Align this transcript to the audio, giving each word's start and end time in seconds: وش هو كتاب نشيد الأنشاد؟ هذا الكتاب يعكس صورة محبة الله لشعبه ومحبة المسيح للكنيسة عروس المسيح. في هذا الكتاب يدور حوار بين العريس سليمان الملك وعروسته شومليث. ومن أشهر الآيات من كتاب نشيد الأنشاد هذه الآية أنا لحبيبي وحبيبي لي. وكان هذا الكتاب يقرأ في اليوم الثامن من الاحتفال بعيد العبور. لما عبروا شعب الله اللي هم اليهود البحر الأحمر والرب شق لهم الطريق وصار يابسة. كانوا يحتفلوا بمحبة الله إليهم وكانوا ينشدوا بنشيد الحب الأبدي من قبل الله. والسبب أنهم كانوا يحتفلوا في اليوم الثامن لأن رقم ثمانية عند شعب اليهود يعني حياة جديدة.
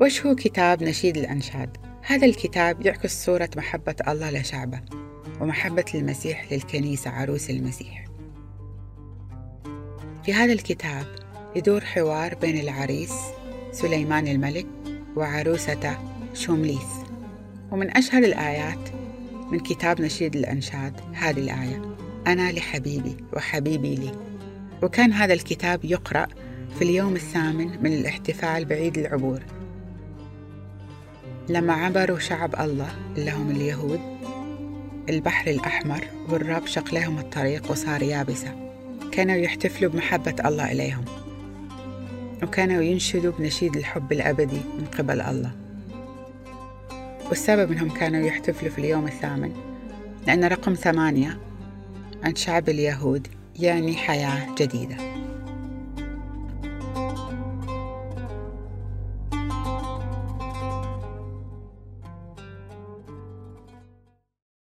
وش 0.00 0.26
هو 0.26 0.34
كتاب 0.34 0.82
نشيد 0.82 1.16
الأنشاد؟ 1.16 1.76
هذا 2.02 2.26
الكتاب 2.26 2.86
يعكس 2.86 3.24
صورة 3.24 3.50
محبة 3.56 3.94
الله 4.08 4.30
لشعبه 4.30 4.80
ومحبة 5.40 5.84
المسيح 5.94 6.52
للكنيسة 6.52 7.10
عروس 7.10 7.50
المسيح. 7.50 8.04
في 10.24 10.34
هذا 10.34 10.52
الكتاب 10.52 11.06
يدور 11.56 11.80
حوار 11.80 12.34
بين 12.34 12.60
العريس 12.60 13.12
سليمان 13.72 14.28
الملك 14.28 14.66
وعروسته 15.16 15.98
شومليث. 16.34 16.88
ومن 17.70 17.96
أشهر 17.96 18.22
الآيات 18.22 18.88
من 19.50 19.60
كتاب 19.60 20.00
نشيد 20.00 20.36
الأنشاد 20.36 21.00
هذه 21.12 21.40
الآية 21.40 21.96
أنا 22.26 22.52
لحبيبي 22.52 23.16
وحبيبي 23.32 23.94
لي. 23.94 24.12
وكان 24.82 25.12
هذا 25.12 25.32
الكتاب 25.32 25.84
يقرأ 25.84 26.26
في 26.78 26.82
اليوم 26.82 27.16
الثامن 27.16 27.82
من 27.82 27.92
الاحتفال 27.92 28.64
بعيد 28.64 28.98
العبور. 28.98 29.42
لما 31.48 31.72
عبروا 31.72 32.18
شعب 32.18 32.54
الله 32.60 32.88
اللي 33.16 33.30
هم 33.30 33.50
اليهود 33.50 34.00
البحر 35.08 35.50
الأحمر 35.50 36.04
والرب 36.28 36.66
شق 36.66 36.94
لهم 36.94 37.18
الطريق 37.18 37.70
وصار 37.70 38.02
يابسة. 38.02 38.54
كانوا 39.12 39.36
يحتفلوا 39.36 39.90
بمحبة 39.90 40.34
الله 40.44 40.72
إليهم 40.72 41.04
وكانوا 42.42 42.82
ينشدوا 42.82 43.32
بنشيد 43.38 43.76
الحب 43.76 44.12
الأبدي 44.12 44.60
من 44.78 44.86
قبل 44.98 45.20
الله. 45.20 45.50
والسبب 47.28 47.72
أنهم 47.72 47.90
كانوا 47.90 48.20
يحتفلوا 48.26 48.70
في 48.70 48.78
اليوم 48.78 49.06
الثامن 49.06 49.52
لأن 50.26 50.44
رقم 50.44 50.74
ثمانية 50.74 51.38
عند 52.24 52.38
شعب 52.38 52.68
اليهود 52.68 53.28
يعني 53.60 53.96
حياة 53.96 54.54
جديدة. 54.58 54.96